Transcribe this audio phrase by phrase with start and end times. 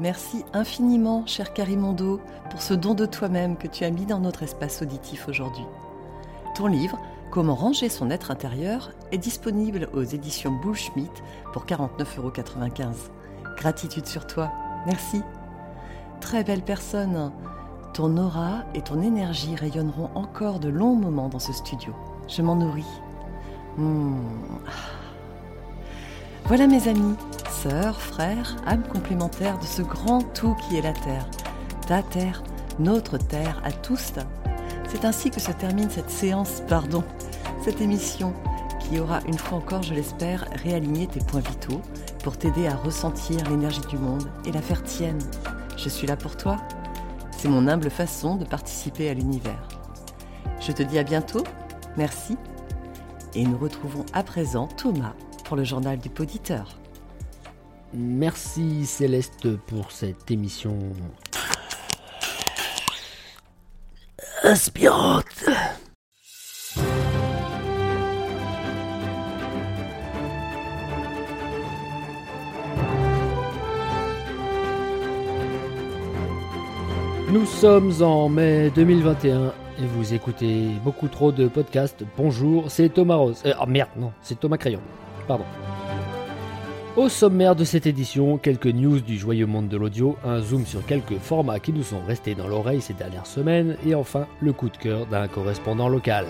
[0.00, 4.42] Merci infiniment, cher Carimondo, pour ce don de toi-même que tu as mis dans notre
[4.42, 5.64] espace auditif aujourd'hui.
[6.54, 6.98] Ton livre,
[7.30, 11.12] Comment ranger son être intérieur, est disponible aux éditions Bullschmidt
[11.52, 12.32] pour 49,95 euros.
[13.56, 14.50] Gratitude sur toi.
[14.86, 15.22] Merci.
[16.20, 17.30] Très belle personne.
[17.92, 21.92] Ton aura et ton énergie rayonneront encore de longs moments dans ce studio.
[22.28, 23.00] Je m'en nourris.
[23.76, 24.16] Hmm.
[26.46, 27.14] Voilà mes amis,
[27.62, 31.26] sœurs, frères, âmes complémentaires de ce grand tout qui est la Terre.
[31.88, 32.44] Ta Terre,
[32.78, 34.12] notre Terre, à tous.
[34.88, 37.02] C'est ainsi que se termine cette séance, pardon,
[37.64, 38.32] cette émission
[38.78, 41.82] qui aura une fois encore, je l'espère, réaligné tes points vitaux
[42.22, 45.18] pour t'aider à ressentir l'énergie du monde et la faire tienne.
[45.76, 46.58] Je suis là pour toi.
[47.32, 49.68] C'est mon humble façon de participer à l'univers.
[50.60, 51.44] Je te dis à bientôt.
[51.96, 52.36] Merci.
[53.34, 55.14] Et nous retrouvons à présent Thomas
[55.44, 56.78] pour le journal du poditeur.
[57.94, 60.78] Merci Céleste pour cette émission
[64.42, 65.24] inspirante.
[77.30, 82.04] Nous sommes en mai 2021 et vous écoutez beaucoup trop de podcasts.
[82.16, 83.42] Bonjour, c'est Thomas Rose.
[83.60, 84.80] oh merde, non, c'est Thomas Crayon.
[85.26, 85.44] Pardon.
[86.98, 90.84] Au sommaire de cette édition, quelques news du joyeux monde de l'audio, un zoom sur
[90.84, 94.68] quelques formats qui nous sont restés dans l'oreille ces dernières semaines, et enfin le coup
[94.68, 96.26] de cœur d'un correspondant local.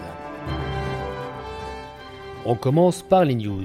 [2.44, 3.64] On commence par les news.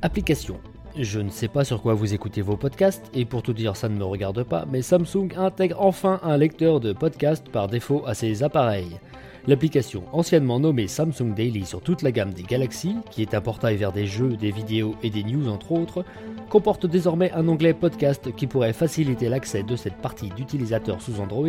[0.00, 0.58] Application.
[0.96, 3.90] Je ne sais pas sur quoi vous écoutez vos podcasts, et pour tout dire ça
[3.90, 8.14] ne me regarde pas, mais Samsung intègre enfin un lecteur de podcast par défaut à
[8.14, 8.98] ses appareils.
[9.46, 13.76] L'application, anciennement nommée Samsung Daily sur toute la gamme des Galaxy, qui est un portail
[13.76, 16.04] vers des jeux, des vidéos et des news entre autres,
[16.50, 21.48] comporte désormais un onglet podcast qui pourrait faciliter l'accès de cette partie d'utilisateurs sous Android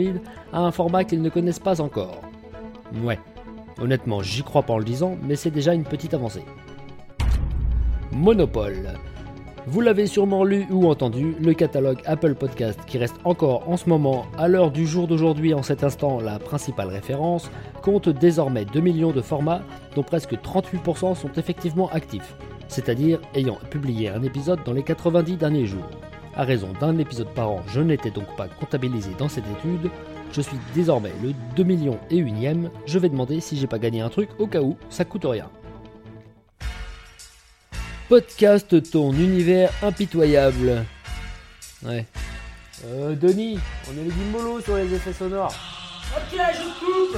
[0.53, 2.21] à un format qu'ils ne connaissent pas encore.
[3.03, 3.19] Ouais,
[3.79, 6.45] honnêtement j'y crois pas en le disant, mais c'est déjà une petite avancée.
[8.11, 8.93] Monopole.
[9.67, 13.87] Vous l'avez sûrement lu ou entendu, le catalogue Apple Podcast, qui reste encore en ce
[13.87, 17.51] moment, à l'heure du jour d'aujourd'hui, en cet instant, la principale référence,
[17.83, 19.61] compte désormais 2 millions de formats,
[19.95, 22.35] dont presque 38% sont effectivement actifs,
[22.69, 25.89] c'est-à-dire ayant publié un épisode dans les 90 derniers jours.
[26.35, 29.91] À raison d'un épisode par an, je n'étais donc pas comptabilisé dans cette étude,
[30.31, 34.01] je suis désormais le 2 millions et unième, je vais demander si j'ai pas gagné
[34.01, 35.51] un truc au cas où, ça coûte rien.
[38.11, 40.83] Podcast ton univers impitoyable.
[41.85, 42.05] Ouais.
[42.85, 43.57] Euh, Denis,
[43.87, 45.55] on est les mollo sur les effets sonores.
[46.17, 47.17] Ok, je coupe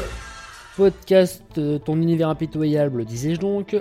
[0.78, 3.76] Podcast euh, ton univers impitoyable, disais-je donc.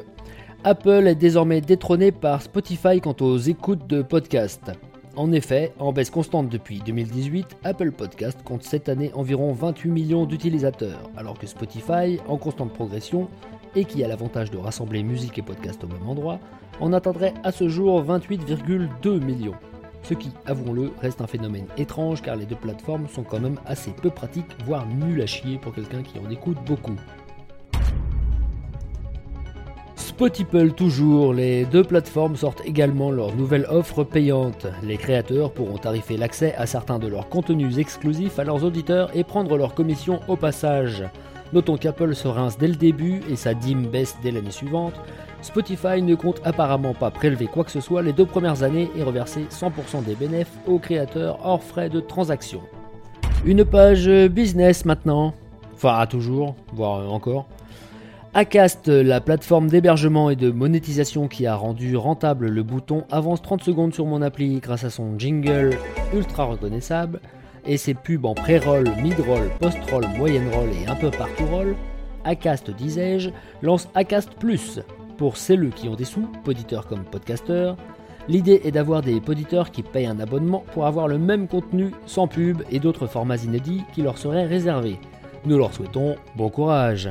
[0.64, 4.72] Apple est désormais détrôné par Spotify quant aux écoutes de podcasts.
[5.14, 10.24] En effet, en baisse constante depuis 2018, Apple Podcast compte cette année environ 28 millions
[10.24, 13.28] d'utilisateurs, alors que Spotify, en constante progression,
[13.76, 16.40] et qui a l'avantage de rassembler musique et podcast au même endroit,
[16.80, 19.54] en atteindrait à ce jour 28,2 millions.
[20.02, 23.92] Ce qui, avouons-le, reste un phénomène étrange car les deux plateformes sont quand même assez
[23.92, 26.96] peu pratiques, voire nul à chier pour quelqu'un qui en écoute beaucoup.
[29.94, 34.66] Spotify toujours, les deux plateformes sortent également leur nouvelle offre payante.
[34.82, 39.24] Les créateurs pourront tarifer l'accès à certains de leurs contenus exclusifs à leurs auditeurs et
[39.24, 41.04] prendre leur commission au passage.
[41.52, 44.94] Notons qu'Apple se rince dès le début et sa dîme baisse dès l'année suivante.
[45.42, 49.02] Spotify ne compte apparemment pas prélever quoi que ce soit les deux premières années et
[49.02, 52.60] reverser 100% des bénéfices aux créateurs hors frais de transaction.
[53.44, 55.34] Une page business maintenant.
[55.74, 57.46] Enfin, toujours, voire encore.
[58.34, 63.62] Acast, la plateforme d'hébergement et de monétisation qui a rendu rentable le bouton avance 30
[63.62, 65.76] secondes sur mon appli grâce à son jingle
[66.14, 67.20] ultra reconnaissable
[67.66, 71.76] et ses pubs en pré-roll, mid-roll, post-roll, moyenne-roll et un peu partout roll,
[72.24, 73.30] Acast, disais-je,
[73.60, 74.80] lance Acast Plus.
[75.16, 77.76] Pour celles qui ont des sous, poditeurs comme podcasteurs,
[78.28, 82.26] l'idée est d'avoir des poditeurs qui payent un abonnement pour avoir le même contenu sans
[82.26, 84.98] pub et d'autres formats inédits qui leur seraient réservés.
[85.44, 87.10] Nous leur souhaitons bon courage.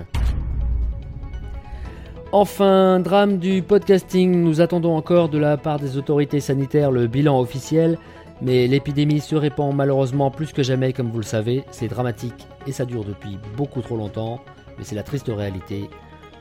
[2.32, 7.40] Enfin, drame du podcasting, nous attendons encore de la part des autorités sanitaires le bilan
[7.40, 7.98] officiel
[8.42, 11.64] mais l'épidémie se répand malheureusement plus que jamais, comme vous le savez.
[11.72, 14.42] C'est dramatique et ça dure depuis beaucoup trop longtemps,
[14.78, 15.90] mais c'est la triste réalité.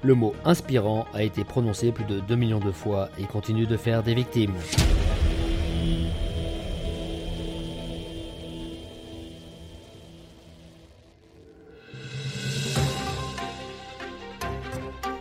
[0.03, 3.77] Le mot inspirant a été prononcé plus de 2 millions de fois et continue de
[3.77, 4.55] faire des victimes.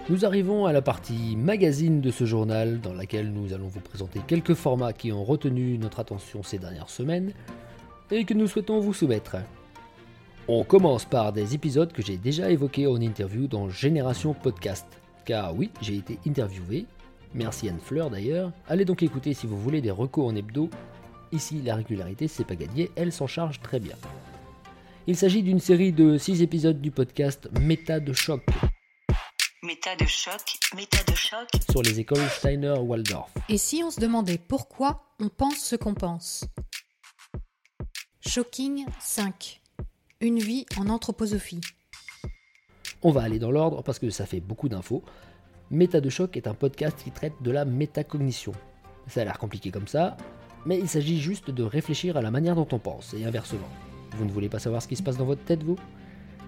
[0.07, 4.21] Nous arrivons à la partie magazine de ce journal dans laquelle nous allons vous présenter
[4.25, 7.33] quelques formats qui ont retenu notre attention ces dernières semaines
[8.09, 9.35] et que nous souhaitons vous soumettre.
[10.51, 14.87] On commence par des épisodes que j'ai déjà évoqués en interview dans Génération Podcast.
[15.23, 16.87] Car oui, j'ai été interviewé.
[17.35, 18.51] Merci Anne Fleur d'ailleurs.
[18.67, 20.71] Allez donc écouter si vous voulez des recours en hebdo.
[21.31, 23.95] Ici, la régularité, c'est pas gagné, elle s'en charge très bien.
[25.05, 28.43] Il s'agit d'une série de 6 épisodes du podcast Méta de choc.
[29.61, 30.41] Méta de choc,
[30.75, 31.47] méta de choc.
[31.69, 33.29] Sur les écoles Steiner-Waldorf.
[33.49, 36.43] Et si on se demandait pourquoi on pense ce qu'on pense?
[38.25, 39.58] Shocking 5.
[40.21, 41.61] Une vie en anthroposophie.
[43.03, 45.01] On va aller dans l'ordre parce que ça fait beaucoup d'infos.
[45.71, 48.51] Méta de choc est un podcast qui traite de la métacognition.
[49.07, 50.17] Ça a l'air compliqué comme ça,
[50.65, 53.69] mais il s'agit juste de réfléchir à la manière dont on pense et inversement.
[54.17, 55.77] Vous ne voulez pas savoir ce qui se passe dans votre tête, vous?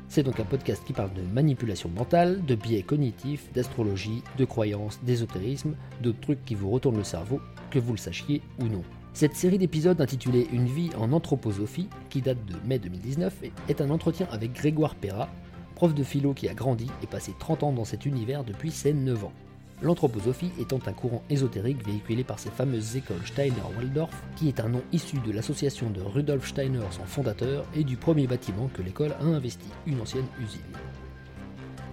[0.09, 5.00] C'est donc un podcast qui parle de manipulation mentale, de biais cognitifs, d'astrologie, de croyances,
[5.03, 7.39] d'ésotérisme, de trucs qui vous retournent le cerveau,
[7.69, 8.83] que vous le sachiez ou non.
[9.13, 13.90] Cette série d'épisodes intitulée Une vie en anthroposophie, qui date de mai 2019, est un
[13.90, 15.28] entretien avec Grégoire Perra,
[15.75, 18.94] prof de philo qui a grandi et passé 30 ans dans cet univers depuis ses
[18.94, 19.34] 9 ans.
[19.81, 24.81] L'anthroposophie étant un courant ésotérique véhiculé par ces fameuses écoles Steiner-Waldorf, qui est un nom
[24.94, 29.25] issu de l'association de Rudolf Steiner, son fondateur, et du premier bâtiment que l'école a
[29.25, 30.62] investi, une ancienne usine.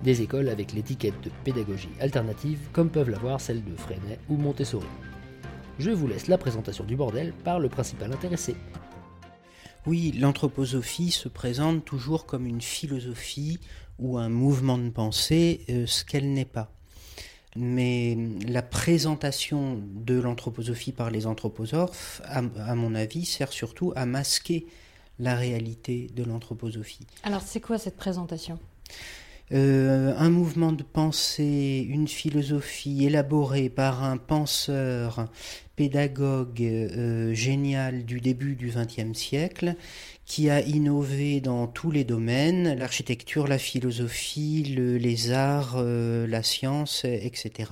[0.04, 4.86] Des écoles avec l'étiquette de pédagogie alternative, comme peuvent l'avoir celles de Freinet ou Montessori
[5.78, 8.56] je vous laisse la présentation du bordel par le principal intéressé.
[9.86, 13.60] Oui, l'anthroposophie se présente toujours comme une philosophie
[13.98, 16.70] ou un mouvement de pensée, euh, ce qu'elle n'est pas.
[17.56, 18.16] Mais
[18.46, 22.42] la présentation de l'anthroposophie par les anthroposophes, à,
[22.74, 24.66] mon avis, sert surtout à masquer
[25.18, 27.06] la réalité de l'anthroposophie.
[27.22, 28.58] Alors c'est quoi cette présentation?
[29.52, 35.26] Euh, un mouvement de pensée, une philosophie élaborée par un penseur
[35.74, 39.74] pédagogue euh, génial du début du XXe siècle
[40.26, 47.04] qui a innové dans tous les domaines, l'architecture, la philosophie, les arts, euh, la science,
[47.06, 47.70] etc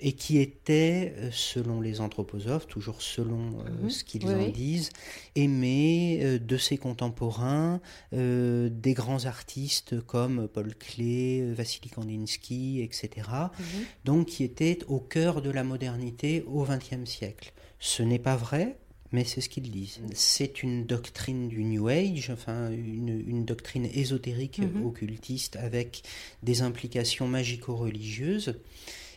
[0.00, 3.90] et qui était, euh, selon les anthroposophes, toujours selon euh, mhm.
[3.90, 4.90] ce qu'ils en disent,
[5.34, 7.80] aimé euh, de ses contemporains,
[8.12, 13.28] des grands artistes comme Paul Klee, Vassili Kandinsky, etc.
[13.58, 13.64] Mhm.
[14.04, 17.52] Donc qui était au cœur de la modernité au XXe siècle.
[17.78, 18.76] Ce n'est pas vrai,
[19.12, 20.00] mais c'est ce qu'ils disent.
[20.14, 24.84] C'est une doctrine du New Age, enfin une, doctrine ésotérique mhm.
[24.84, 26.02] occultiste avec
[26.42, 28.56] des implications magico-religieuses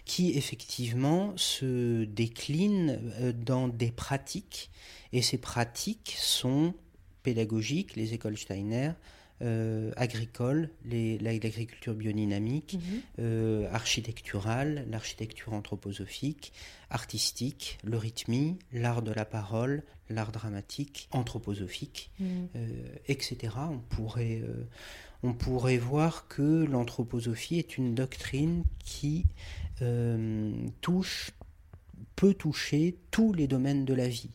[0.09, 4.71] qui effectivement se déclinent euh, dans des pratiques,
[5.13, 6.73] et ces pratiques sont
[7.21, 8.94] pédagogiques, les écoles Steiner,
[9.44, 13.01] euh, agricoles, l'agriculture biodynamique, mhm.
[13.19, 16.53] euh, architecturale, l'architecture anthroposophique,
[16.89, 22.47] artistique, le rythmie, l'art de la parole, l'art dramatique, anthroposophique, mhm.
[23.07, 23.53] etc.
[23.69, 24.41] On pourrait,
[25.24, 29.25] on pourrait voir que l'anthroposophie est une doctrine qui
[29.81, 30.51] euh,
[30.81, 31.31] touche,
[32.16, 34.31] peut toucher tous les domaines de la vie.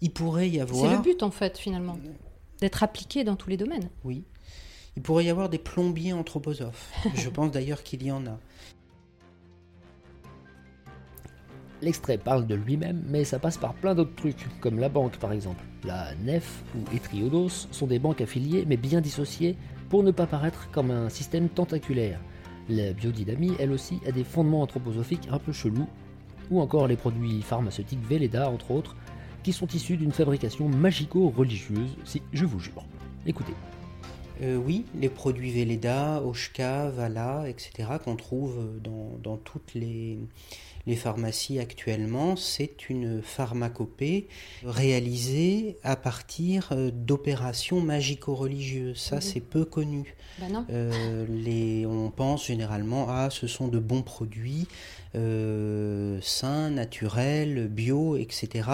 [0.00, 0.90] Il pourrait y avoir.
[0.90, 1.98] C'est le but en fait finalement,
[2.60, 3.88] d'être appliqué dans tous les domaines.
[4.04, 4.24] Oui.
[4.96, 6.92] Il pourrait y avoir des plombiers anthroposophes.
[7.14, 8.38] Je pense d'ailleurs qu'il y en a.
[11.80, 15.32] L'extrait parle de lui-même, mais ça passe par plein d'autres trucs, comme la banque par
[15.32, 15.64] exemple.
[15.82, 19.56] La Nef ou Etriodos sont des banques affiliées mais bien dissociées
[19.92, 22.18] pour ne pas paraître comme un système tentaculaire.
[22.70, 25.86] La biodynamie, elle aussi, a des fondements anthroposophiques un peu chelous,
[26.50, 28.96] ou encore les produits pharmaceutiques Velleda, entre autres,
[29.42, 32.86] qui sont issus d'une fabrication magico-religieuse, si je vous jure.
[33.26, 33.52] Écoutez.
[34.40, 38.80] Euh, oui, les produits Velleda, Oshka, Vala, etc., qu'on trouve
[39.22, 40.18] dans toutes les,
[40.86, 44.26] les pharmacies actuellement, c'est une pharmacopée
[44.64, 48.98] réalisée à partir euh, d'opérations magico-religieuses.
[48.98, 50.14] Ça, c'est peu connu.
[50.40, 50.64] Bah non.
[50.70, 54.66] Euh, les, on pense généralement à ce sont de bons produits
[55.14, 58.68] euh, sains, naturels, bio, etc.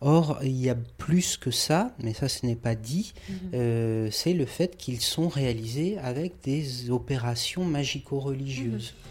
[0.00, 3.12] Or, il y a plus que ça, mais ça, ce n'est pas dit.
[3.28, 4.10] Mhm.
[4.10, 8.94] c'est le fait qu'ils sont réalisés avec des opérations magico-religieuses.
[8.94, 9.10] Mhm.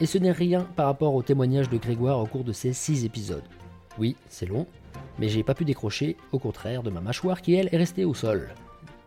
[0.00, 3.04] Et ce n'est rien par rapport au témoignage de Grégoire au cours de ces 6
[3.04, 3.42] épisodes.
[3.98, 4.66] Oui, c'est long,
[5.18, 8.14] mais j'ai pas pu décrocher, au contraire de ma mâchoire qui elle est restée au
[8.14, 8.54] sol.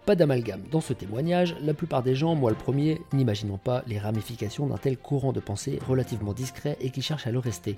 [0.06, 4.00] Pas d'amalgame dans ce témoignage, la plupart des gens, moi le premier, n'imaginons pas les
[4.00, 7.78] ramifications d'un tel courant de pensée relativement discret et qui cherche à le rester.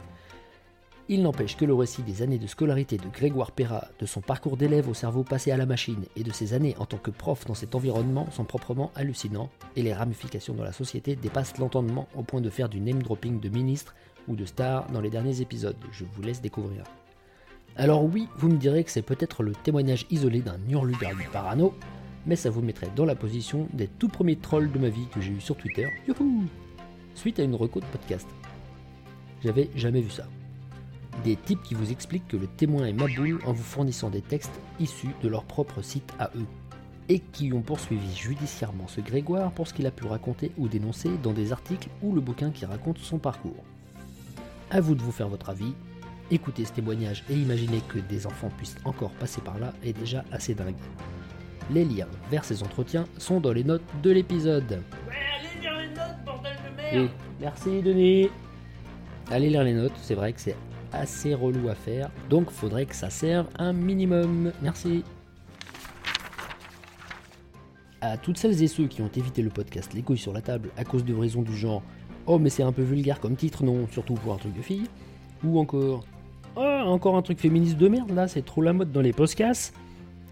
[1.09, 4.55] Il n'empêche que le récit des années de scolarité de Grégoire Perra, de son parcours
[4.55, 7.43] d'élève au cerveau passé à la machine et de ses années en tant que prof
[7.45, 12.23] dans cet environnement sont proprement hallucinants et les ramifications dans la société dépassent l'entendement au
[12.23, 13.95] point de faire du name dropping de ministres
[14.29, 15.75] ou de stars dans les derniers épisodes.
[15.91, 16.85] Je vous laisse découvrir.
[17.75, 21.73] Alors oui, vous me direz que c'est peut-être le témoignage isolé d'un hurluberlu parano,
[22.25, 25.19] mais ça vous mettrait dans la position des tout premiers trolls de ma vie que
[25.19, 26.45] j'ai eu sur Twitter, youhou
[27.13, 28.27] Suite à une reco de podcast.
[29.43, 30.25] J'avais jamais vu ça.
[31.23, 34.59] Des types qui vous expliquent que le témoin est Maboule en vous fournissant des textes
[34.79, 36.45] issus de leur propre site à eux.
[37.07, 41.11] Et qui ont poursuivi judiciairement ce Grégoire pour ce qu'il a pu raconter ou dénoncer
[41.21, 43.63] dans des articles ou le bouquin qui raconte son parcours.
[44.71, 45.73] À vous de vous faire votre avis.
[46.31, 50.25] Écoutez ce témoignage et imaginez que des enfants puissent encore passer par là est déjà
[50.31, 50.75] assez dingue.
[51.71, 54.81] Les liens vers ces entretiens sont dans les notes de l'épisode.
[55.07, 58.29] Ouais, allez lire les notes, bordel de Oui, merde merci Denis.
[59.29, 60.55] Allez lire les notes, c'est vrai que c'est
[60.93, 64.51] assez relou à faire, donc faudrait que ça serve un minimum.
[64.61, 65.03] Merci.
[68.01, 70.69] À toutes celles et ceux qui ont évité le podcast Les couilles sur la table
[70.77, 71.81] à cause de raisons du genre
[72.25, 74.87] Oh mais c'est un peu vulgaire comme titre, non, surtout pour un truc de fille,
[75.43, 76.05] ou encore
[76.55, 79.73] Oh encore un truc féministe de merde là, c'est trop la mode dans les podcasts.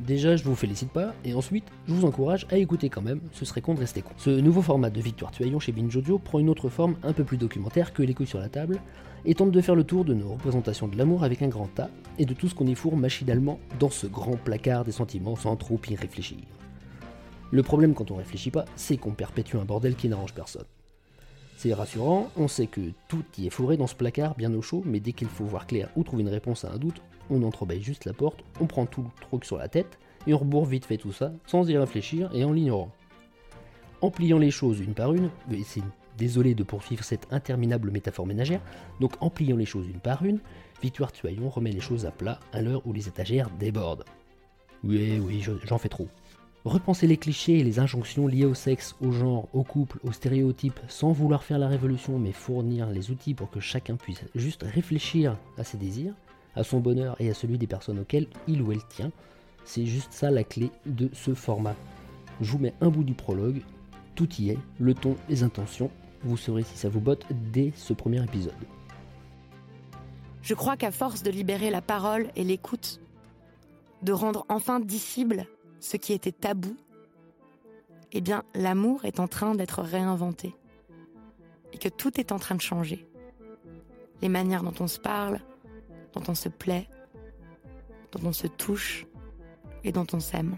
[0.05, 3.45] Déjà, je vous félicite pas, et ensuite, je vous encourage à écouter quand même, ce
[3.45, 4.09] serait con de rester con.
[4.17, 7.37] Ce nouveau format de Victoire Tuaillon chez Binge prend une autre forme un peu plus
[7.37, 8.79] documentaire que les couilles sur la table,
[9.25, 11.87] et tente de faire le tour de nos représentations de l'amour avec un grand A,
[12.17, 15.55] et de tout ce qu'on y fourre machinalement dans ce grand placard des sentiments sans
[15.55, 16.39] trop y réfléchir.
[17.51, 20.65] Le problème quand on réfléchit pas, c'est qu'on perpétue un bordel qui n'arrange personne.
[21.57, 24.81] C'est rassurant, on sait que tout y est fourré dans ce placard bien au chaud,
[24.83, 27.81] mais dès qu'il faut voir clair ou trouver une réponse à un doute, on entrebâille
[27.81, 29.97] juste la porte, on prend tout le truc sur la tête,
[30.27, 32.91] et on rebourre vite fait tout ça, sans y réfléchir et en l'ignorant.
[34.01, 35.29] En pliant les choses une par une,
[35.65, 35.81] c'est
[36.17, 38.61] désolé de poursuivre cette interminable métaphore ménagère,
[38.99, 40.39] donc en pliant les choses une par une,
[40.81, 44.03] Victoire Tuaillon remet les choses à plat à l'heure où les étagères débordent.
[44.83, 46.07] Oui, oui, je- j'en fais trop.
[46.65, 50.79] Repenser les clichés et les injonctions liées au sexe, au genre, au couple, aux stéréotypes,
[50.87, 55.37] sans vouloir faire la révolution, mais fournir les outils pour que chacun puisse juste réfléchir
[55.57, 56.13] à ses désirs,
[56.55, 59.11] à son bonheur et à celui des personnes auxquelles il ou elle tient,
[59.63, 61.75] c'est juste ça la clé de ce format.
[62.41, 63.61] Je vous mets un bout du prologue,
[64.15, 65.91] tout y est, le ton, les intentions,
[66.23, 68.53] vous saurez si ça vous botte dès ce premier épisode.
[70.41, 72.99] Je crois qu'à force de libérer la parole et l'écoute,
[74.01, 75.45] de rendre enfin dissible
[75.79, 76.75] ce qui était tabou,
[78.11, 80.55] eh bien, l'amour est en train d'être réinventé.
[81.73, 83.07] Et que tout est en train de changer.
[84.21, 85.39] Les manières dont on se parle,
[86.13, 86.87] dont on se plaît,
[88.11, 89.05] dont on se touche
[89.83, 90.57] et dont on s'aime.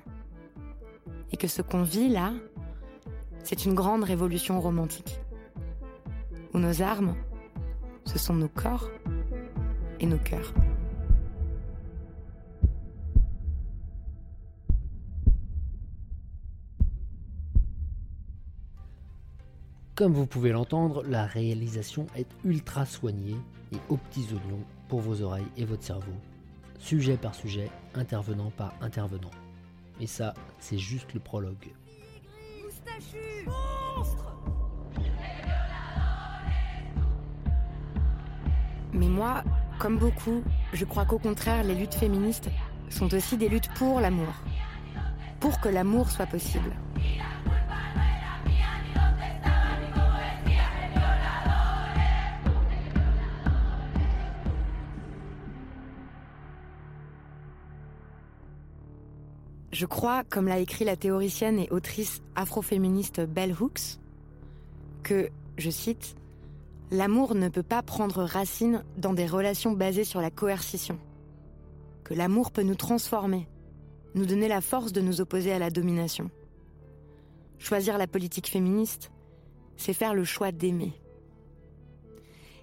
[1.32, 2.34] Et que ce qu'on vit là,
[3.44, 5.20] c'est une grande révolution romantique.
[6.54, 7.16] Où nos armes,
[8.06, 8.90] ce sont nos corps
[10.00, 10.54] et nos cœurs.
[20.04, 23.38] Comme vous pouvez l'entendre, la réalisation est ultra soignée
[23.72, 23.98] et aux
[24.90, 26.12] pour vos oreilles et votre cerveau.
[26.78, 29.32] Sujet par sujet, intervenant par intervenant.
[30.02, 31.72] Et ça, c'est juste le prologue.
[38.92, 39.46] Mais moi,
[39.80, 40.44] comme beaucoup,
[40.74, 42.50] je crois qu'au contraire, les luttes féministes
[42.90, 44.34] sont aussi des luttes pour l'amour.
[45.40, 46.74] Pour que l'amour soit possible.
[59.84, 64.00] Je crois, comme l'a écrit la théoricienne et autrice afroféministe Bell Hooks,
[65.04, 66.16] que, je cite,
[66.90, 70.98] L'amour ne peut pas prendre racine dans des relations basées sur la coercition.
[72.06, 73.46] Que l'amour peut nous transformer,
[74.16, 76.32] nous donner la force de nous opposer à la domination.
[77.60, 79.12] Choisir la politique féministe,
[79.76, 80.94] c'est faire le choix d'aimer.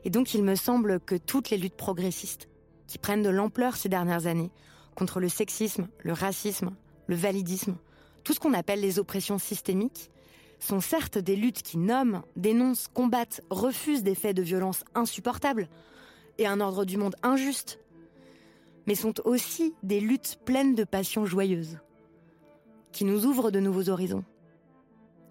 [0.04, 2.48] Et donc il me semble que toutes les luttes progressistes,
[2.86, 4.50] qui prennent de l'ampleur ces dernières années,
[4.94, 6.74] contre le sexisme, le racisme,
[7.10, 7.76] le validisme,
[8.22, 10.12] tout ce qu'on appelle les oppressions systémiques,
[10.60, 15.68] sont certes des luttes qui nomment, dénoncent, combattent, refusent des faits de violence insupportables
[16.38, 17.80] et un ordre du monde injuste,
[18.86, 21.78] mais sont aussi des luttes pleines de passions joyeuses,
[22.92, 24.24] qui nous ouvrent de nouveaux horizons,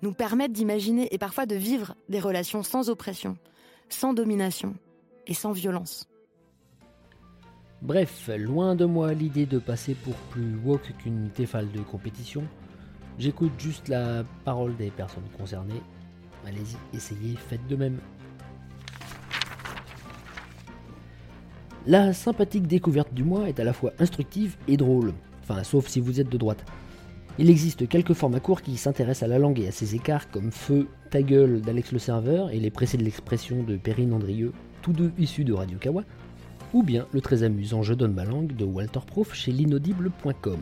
[0.01, 3.37] nous permettent d'imaginer et parfois de vivre des relations sans oppression,
[3.87, 4.75] sans domination
[5.27, 6.09] et sans violence.
[7.81, 12.43] Bref, loin de moi l'idée de passer pour plus woke qu'une téfale de compétition.
[13.17, 15.81] J'écoute juste la parole des personnes concernées.
[16.45, 17.97] Allez-y, essayez, faites de même.
[21.87, 26.01] La sympathique découverte du mois est à la fois instructive et drôle, enfin sauf si
[26.01, 26.65] vous êtes de droite.
[27.37, 30.51] Il existe quelques formats courts qui s'intéressent à la langue et à ses écarts comme
[30.51, 34.91] Feu, Ta gueule d'Alex le Serveur et les précès de l'expression de Perrine Andrieux, tous
[34.91, 36.03] deux issus de Radio Kawa,
[36.73, 40.59] ou bien le très amusant Je donne ma langue de Walter Proof chez l'inaudible.com.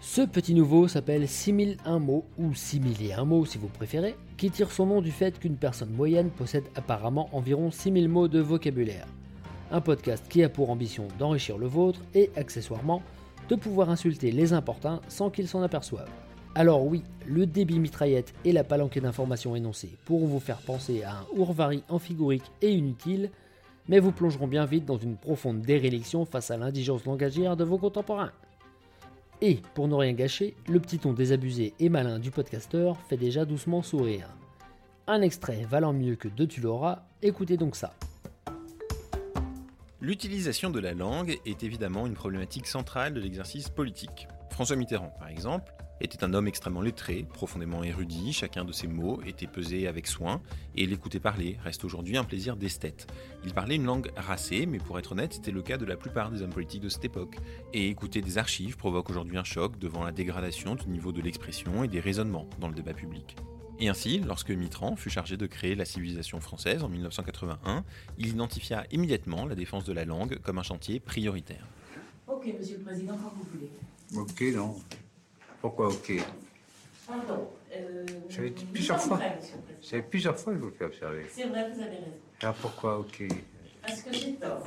[0.00, 4.86] Ce petit nouveau s'appelle 6001 mots, ou 6001 mots si vous préférez, qui tire son
[4.86, 9.06] nom du fait qu'une personne moyenne possède apparemment environ 6000 mots de vocabulaire.
[9.70, 13.02] Un podcast qui a pour ambition d'enrichir le vôtre et, accessoirement,
[13.48, 16.27] de pouvoir insulter les importuns sans qu'ils s'en aperçoivent.
[16.54, 21.18] Alors oui, le débit mitraillette et la palanquée d'informations énoncées pourront vous faire penser à
[21.18, 23.30] un ourvari amphigorique et inutile,
[23.86, 27.78] mais vous plongeront bien vite dans une profonde déréliction face à l'indigence langagière de vos
[27.78, 28.32] contemporains.
[29.40, 33.44] Et, pour ne rien gâcher, le petit ton désabusé et malin du podcasteur fait déjà
[33.44, 34.28] doucement sourire.
[35.06, 37.94] Un extrait valant mieux que deux tu l'auras, écoutez donc ça.
[40.00, 44.28] L'utilisation de la langue est évidemment une problématique centrale de l'exercice politique.
[44.50, 49.20] François Mitterrand, par exemple, était un homme extrêmement lettré, profondément érudit, chacun de ses mots
[49.26, 50.40] était pesé avec soin,
[50.76, 53.06] et l'écouter parler reste aujourd'hui un plaisir d'esthète.
[53.44, 56.30] Il parlait une langue racée, mais pour être honnête, c'était le cas de la plupart
[56.30, 57.36] des hommes politiques de cette époque.
[57.72, 61.84] Et écouter des archives provoque aujourd'hui un choc devant la dégradation du niveau de l'expression
[61.84, 63.36] et des raisonnements dans le débat public.
[63.80, 67.84] Et ainsi, lorsque Mitterrand fut chargé de créer la civilisation française en 1981,
[68.18, 71.64] il identifia immédiatement la défense de la langue comme un chantier prioritaire.
[72.26, 73.70] Ok, monsieur le président, quand vous voulez.
[74.16, 74.76] Ok, non.
[75.60, 76.12] Pourquoi ok
[77.06, 77.48] Pardon.
[77.74, 79.20] Euh, J'avais dit plusieurs fois.
[79.82, 81.26] C'est plusieurs fois que je vous le fais observer.
[81.32, 82.12] C'est vrai, vous avez raison.
[82.40, 83.24] Alors pourquoi ok
[83.82, 84.66] Parce que j'ai tort.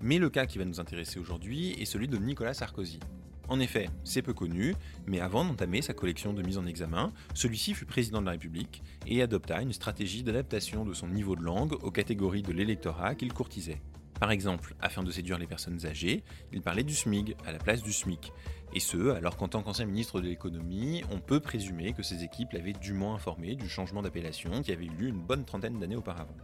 [0.00, 3.00] Mais le cas qui va nous intéresser aujourd'hui est celui de Nicolas Sarkozy.
[3.48, 4.74] En effet, c'est peu connu,
[5.06, 8.80] mais avant d'entamer sa collection de mise en examen, celui-ci fut président de la République
[9.08, 13.32] et adopta une stratégie d'adaptation de son niveau de langue aux catégories de l'électorat qu'il
[13.32, 13.80] courtisait.
[14.20, 17.82] Par exemple, afin de séduire les personnes âgées, il parlait du SMIG à la place
[17.82, 18.32] du SMIC.
[18.72, 22.52] Et ce, alors qu'en tant qu'ancien ministre de l'économie, on peut présumer que ses équipes
[22.52, 26.36] l'avaient dûment informé du changement d'appellation qui avait eu lieu une bonne trentaine d'années auparavant.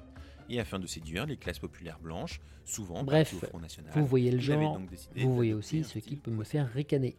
[0.49, 4.31] Et afin de séduire les classes populaires blanches, souvent Bref, au Front National, Vous voyez
[4.31, 4.81] le genre,
[5.17, 7.17] vous voyez aussi ce qui peut me faire ricaner.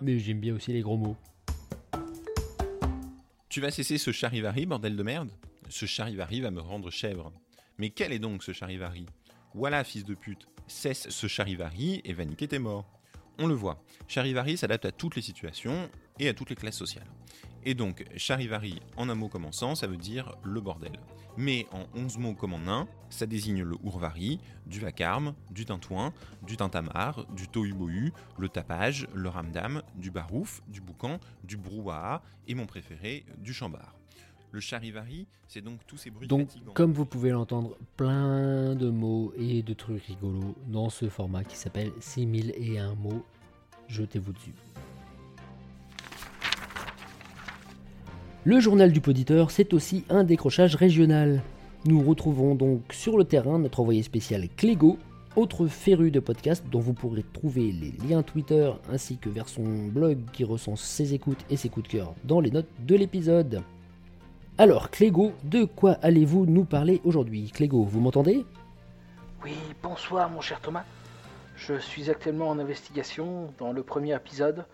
[0.00, 1.16] Mais j'aime bien aussi les gros mots.
[3.48, 5.30] Tu vas cesser ce charivari, bordel de merde?
[5.68, 7.32] Ce charivari va me rendre chèvre.
[7.78, 9.06] Mais quel est donc ce charivari?
[9.54, 13.01] Voilà, fils de pute, cesse ce charivari et va niquer tes morts.
[13.38, 17.08] On le voit, charivari s'adapte à toutes les situations et à toutes les classes sociales.
[17.64, 20.98] Et donc, charivari, en un mot comme en sens, ça veut dire le bordel.
[21.36, 26.12] Mais en onze mots comme en un, ça désigne le ourvari, du vacarme, du tintouin,
[26.42, 32.54] du tintamarre, du tohu-bohu, le tapage, le ramdam, du barouf, du boucan, du brouhaha et
[32.54, 34.01] mon préféré, du chambard.
[34.52, 36.72] Le charivari, c'est donc tous ces bruits Donc, fatigants.
[36.74, 41.56] comme vous pouvez l'entendre, plein de mots et de trucs rigolos dans ce format qui
[41.56, 43.24] s'appelle 6001 mots.
[43.88, 44.52] Jetez-vous dessus.
[48.44, 51.42] Le journal du poditeur, c'est aussi un décrochage régional.
[51.86, 54.98] Nous retrouvons donc sur le terrain notre envoyé spécial Clégo,
[55.34, 59.86] autre féru de podcast dont vous pourrez trouver les liens Twitter ainsi que vers son
[59.86, 63.62] blog qui recense ses écoutes et ses coups de cœur dans les notes de l'épisode.
[64.58, 67.50] Alors Clégo, de quoi allez-vous nous parler aujourd'hui?
[67.50, 68.44] Clégo, vous m'entendez?
[69.42, 70.84] Oui, bonsoir mon cher Thomas.
[71.56, 74.66] Je suis actuellement en investigation dans le premier épisode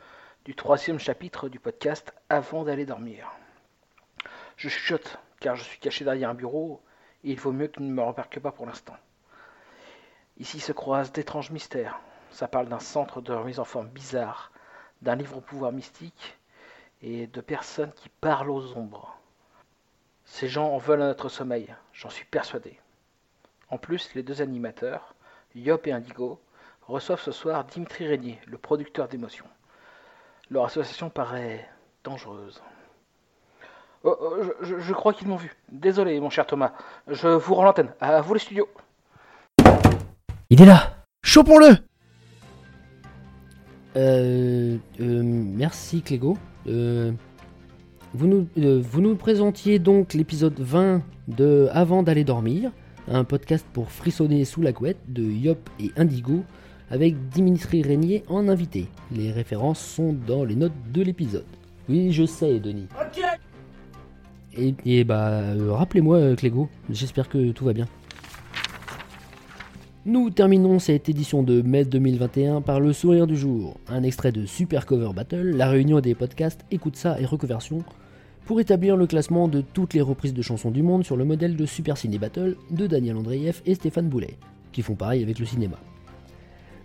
[0.44, 3.30] du troisième chapitre du podcast Avant d'aller dormir.
[4.56, 6.82] Je chuchote car je suis caché derrière un bureau
[7.22, 8.96] et il vaut mieux qu'il ne me remarque pas pour l'instant.
[10.40, 12.00] Ici se croisent d'étranges mystères.
[12.32, 14.50] Ça parle d'un centre de remise en forme bizarre,
[15.02, 16.36] d'un livre au pouvoir mystique
[17.00, 19.17] et de personnes qui parlent aux ombres.
[20.30, 22.78] Ces gens en veulent à notre sommeil, j'en suis persuadé.
[23.70, 25.14] En plus, les deux animateurs,
[25.56, 26.38] Yop et Indigo,
[26.86, 29.46] reçoivent ce soir Dimitri Régnier, le producteur d'émotions.
[30.50, 31.68] Leur association paraît
[32.04, 32.62] dangereuse.
[34.04, 35.56] Oh, oh, je, crois qu'ils m'ont vu.
[35.72, 36.72] Désolé, mon cher Thomas.
[37.08, 37.92] Je vous rends l'antenne.
[38.00, 38.68] À vous les studios.
[40.50, 41.78] Il est là Chopons-le
[43.96, 46.38] Euh, euh, merci Clégo.
[46.68, 47.12] Euh,
[48.14, 52.70] vous, nous, euh, vous nous présentiez donc l'épisode 20 de Avant d'aller dormir,
[53.06, 56.42] un podcast pour frissonner sous la couette de Yop et Indigo,
[56.90, 58.86] avec Dimitri Régnier en invité.
[59.12, 61.44] Les références sont dans les notes de l'épisode.
[61.88, 62.86] Oui, je sais, Denis.
[62.98, 63.22] Ok
[64.56, 67.88] Et, et bah, euh, rappelez-moi, euh, Clégo, j'espère que tout va bien.
[70.08, 74.46] Nous terminons cette édition de mai 2021 par le sourire du jour, un extrait de
[74.46, 77.84] Super Cover Battle, la réunion des podcasts Écoute ça et Reconversion,
[78.46, 81.56] pour établir le classement de toutes les reprises de chansons du monde sur le modèle
[81.56, 84.38] de Super Ciné Battle de Daniel Andreev et Stéphane Boulet,
[84.72, 85.76] qui font pareil avec le cinéma.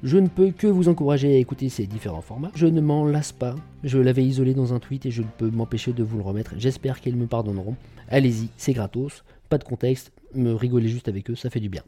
[0.03, 2.51] Je ne peux que vous encourager à écouter ces différents formats.
[2.55, 3.55] Je ne m'en lasse pas.
[3.85, 6.55] Je l'avais isolé dans un tweet et je ne peux m'empêcher de vous le remettre.
[6.57, 7.77] J'espère qu'ils me pardonneront.
[8.09, 11.83] Allez-y, c'est gratos, pas de contexte, me rigoler juste avec eux, ça fait du bien.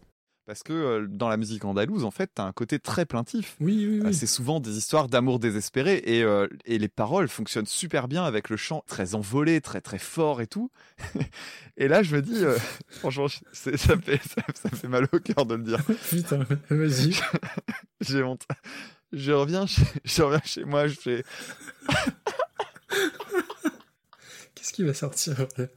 [0.45, 3.55] Parce que euh, dans la musique andalouse, en fait, t'as un côté très plaintif.
[3.59, 4.13] Oui, oui, Euh, oui.
[4.13, 8.49] c'est souvent des histoires d'amour désespéré et, euh, et les paroles fonctionnent super bien avec
[8.49, 10.69] le chant très envolé, très très fort et tout.
[11.77, 12.57] et là, je me dis, euh,
[12.89, 14.21] franchement, ça, fait,
[14.53, 15.79] ça, fait mal au cœur de le dire.
[16.09, 17.19] Putain, vas-y.
[18.01, 18.43] J'ai honte.
[19.13, 21.23] Je reviens chez, je reviens chez moi, je fais.
[24.53, 25.71] Qu'est-ce qui va sortir après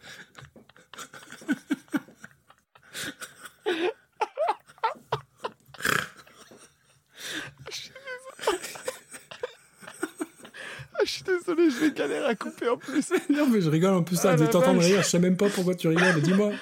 [10.94, 13.12] Ah, je suis désolé, je vais galérer à couper en plus.
[13.30, 15.48] Non, mais je rigole en plus, ça, Ah, de t'entendre rire, je sais même pas
[15.48, 16.52] pourquoi tu rigoles, dis-moi.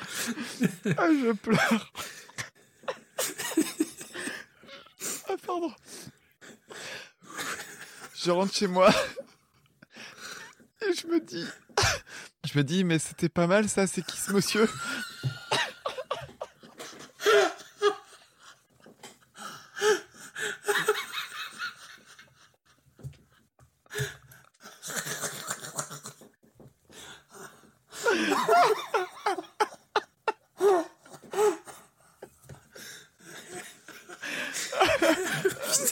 [0.96, 1.92] Ah, je pleure.
[5.28, 5.72] Ah, pardon.
[8.14, 8.90] Je rentre chez moi.
[10.82, 11.46] Et je me dis.
[12.44, 14.68] Je me dis, mais c'était pas mal ça, c'est qui ce monsieur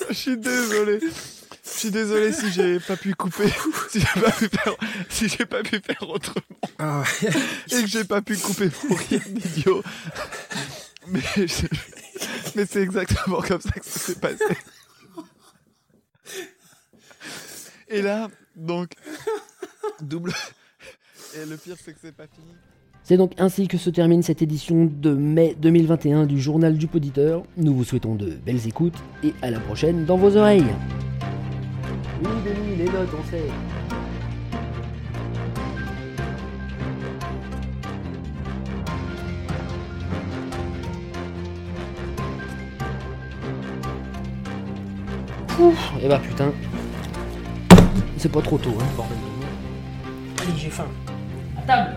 [0.09, 1.01] Je suis désolé.
[1.65, 3.49] Je suis désolé si j'ai pas pu couper,
[3.91, 4.75] si j'ai pas pu faire,
[5.09, 6.45] si j'ai pas pu faire autrement,
[6.79, 7.03] Ah,
[7.71, 9.83] et que j'ai pas pu couper pour rien d'idiot.
[11.09, 11.67] Mais, je-
[12.57, 14.57] mais c'est exactement comme ça que ça s'est passé.
[17.89, 18.93] Et là, donc,
[20.01, 20.33] double.
[21.37, 22.47] Et le pire, c'est que c'est pas fini.
[23.03, 27.43] C'est donc ainsi que se termine cette édition de mai 2021 du Journal du Poditeur.
[27.59, 30.65] Nous vous souhaitons de belles écoutes et à la prochaine dans vos oreilles.
[32.25, 33.51] Oui, Denis, les notes, on sait.
[45.61, 46.53] Ouf, et bah putain.
[48.17, 49.19] C'est pas trop tôt, hein, bordel.
[50.41, 50.87] Allez, j'ai faim.
[51.59, 51.97] À table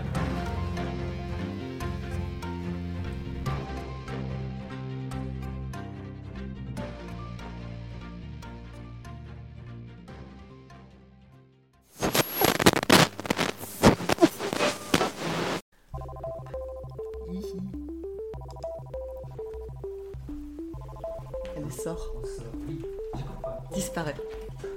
[21.56, 22.12] Elle sort.
[23.72, 24.14] Disparaît.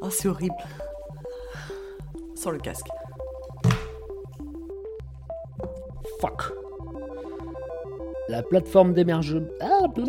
[0.00, 0.54] oh, c'est horrible.
[2.34, 2.88] Sans le casque.
[8.34, 9.40] La plateforme d'émerge.
[9.60, 9.84] Ah.
[9.96, 10.02] Euh,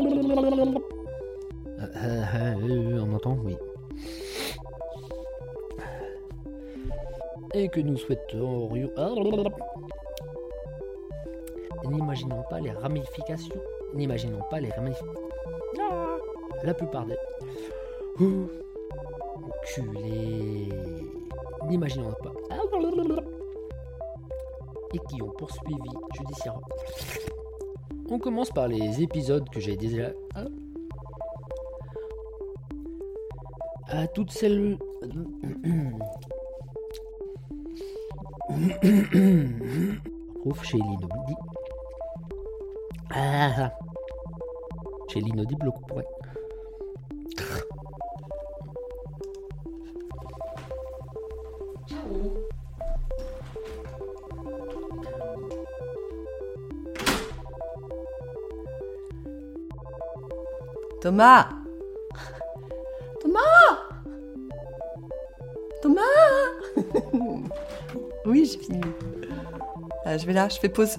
[1.77, 3.55] euh, euh, on entend Oui.
[7.53, 8.89] Et que nous souhaiterions.
[8.97, 9.11] Ah.
[11.87, 13.61] N'imaginons pas les ramifications.
[13.93, 15.13] N'imaginons pas les ramifications.
[16.63, 17.17] La plupart des.
[18.21, 18.47] Ouh.
[19.45, 20.69] Enculé.
[21.67, 22.33] N'imaginons pas.
[22.49, 22.57] Ah.
[24.95, 25.75] Et qui ont poursuivi
[26.17, 26.61] judiciairement.
[28.09, 30.11] On commence par les épisodes que j'ai déjà.
[30.35, 30.45] Ah.
[33.87, 34.77] À toutes celles.
[40.63, 41.35] Chez l'inaudible.
[43.11, 43.71] Ah ah.
[45.09, 46.05] Chez l'inaudible, ouais.
[61.05, 61.49] Thomas
[63.21, 63.77] Thomas
[65.83, 66.01] Thomas
[68.25, 68.81] Oui, j'ai fini.
[70.03, 70.97] Ah, je vais là, je fais pause.